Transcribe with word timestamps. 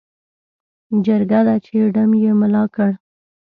جرګه 1.05 1.39
ده 1.47 1.55
چې 1.65 1.75
ډم 1.95 2.11
یې 2.21 2.31
ملا 2.39 2.63
کړ. 2.75 2.91